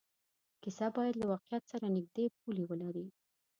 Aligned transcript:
کیسه 0.61 0.87
باید 0.95 1.15
له 1.21 1.25
واقعیت 1.31 1.63
سره 1.71 1.85
نږدې 1.97 2.25
پولې 2.39 2.63
ولري. 2.67 3.07